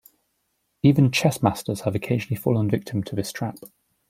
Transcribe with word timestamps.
Even 0.81 1.11
chess 1.11 1.43
masters 1.43 1.81
have 1.81 1.93
occasionally 1.93 2.35
fallen 2.35 2.67
victim 2.67 3.03
to 3.03 3.15
this 3.15 3.31
trap. 3.31 3.59